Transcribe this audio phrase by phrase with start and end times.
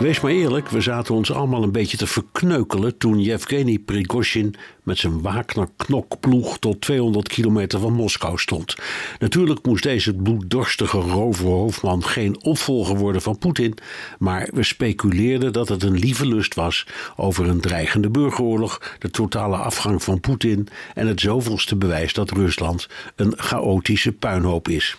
[0.00, 4.98] Wees maar eerlijk, we zaten ons allemaal een beetje te verkneukelen toen Yevgeny Prigozhin met
[4.98, 8.74] zijn Wagner-knokploeg tot 200 kilometer van Moskou stond.
[9.18, 13.74] Natuurlijk moest deze bloeddorstige roverhoofdman geen opvolger worden van Poetin,
[14.18, 19.56] maar we speculeerden dat het een lieve lust was over een dreigende burgeroorlog, de totale
[19.56, 24.96] afgang van Poetin en het zoveelste bewijs dat Rusland een chaotische puinhoop is.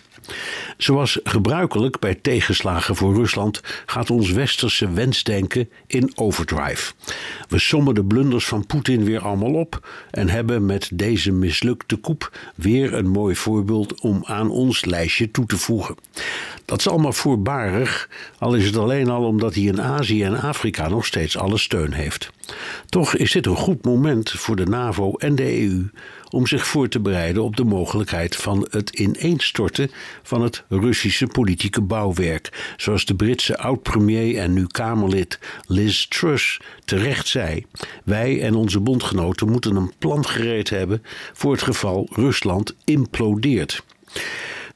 [0.76, 6.92] Zoals gebruikelijk bij tegenslagen voor Rusland gaat ons westerse wensdenken in overdrive.
[7.48, 12.38] We sommen de blunders van Poetin weer allemaal op en hebben met deze mislukte koep
[12.54, 15.94] weer een mooi voorbeeld om aan ons lijstje toe te voegen.
[16.64, 20.88] Dat is allemaal voorbarig, al is het alleen al omdat hij in Azië en Afrika
[20.88, 22.30] nog steeds alle steun heeft.
[22.88, 25.90] Toch is dit een goed moment voor de NAVO en de EU
[26.30, 29.90] om zich voor te bereiden op de mogelijkheid van het ineenstorten
[30.22, 37.28] van het Russische politieke bouwwerk, zoals de Britse oud-premier en nu Kamerlid Liz Truss terecht
[37.28, 37.66] zei.
[38.04, 41.02] Wij en onze bondgenoten moeten een plan gereed hebben
[41.32, 43.84] voor het geval Rusland implodeert.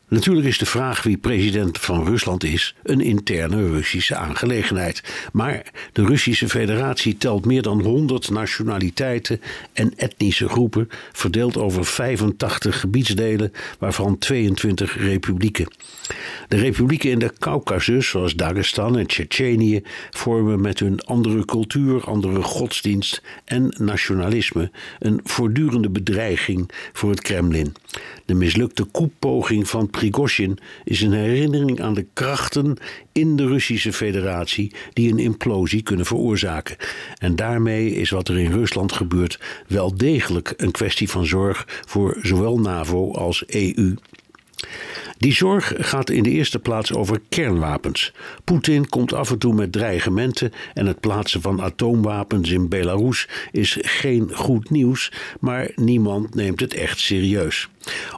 [0.09, 5.03] Natuurlijk is de vraag wie president van Rusland is een interne Russische aangelegenheid.
[5.33, 9.41] Maar de Russische Federatie telt meer dan 100 nationaliteiten
[9.73, 15.69] en etnische groepen, verdeeld over 85 gebiedsdelen, waarvan 22 republieken.
[16.49, 22.43] De republieken in de Caucasus, zoals Dagestan en Tsjetsjenië, vormen met hun andere cultuur, andere
[22.43, 27.75] godsdienst en nationalisme een voortdurende bedreiging voor het Kremlin.
[28.27, 32.77] De mislukte koepoging van Prigozhin is een herinnering aan de krachten
[33.13, 36.77] in de Russische Federatie die een implosie kunnen veroorzaken.
[37.19, 42.19] En daarmee is wat er in Rusland gebeurt wel degelijk een kwestie van zorg voor
[42.23, 43.95] zowel NAVO als EU.
[45.19, 48.13] Die zorg gaat in de eerste plaats over kernwapens.
[48.45, 53.79] Poetin komt af en toe met dreigementen en het plaatsen van atoomwapens in Belarus is
[53.81, 57.69] geen goed nieuws, maar niemand neemt het echt serieus.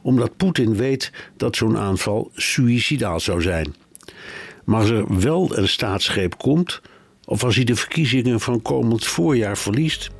[0.02, 3.74] Omdat Poetin weet dat zo'n aanval suïcidaal zou zijn.
[4.64, 6.80] Maar als er wel een staatsgreep komt,
[7.24, 10.10] of als hij de verkiezingen van komend voorjaar verliest,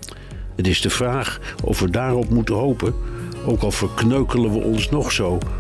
[0.57, 2.95] het is de vraag of we daarop moeten hopen,
[3.47, 5.39] ook al verkneukelen we ons nog zo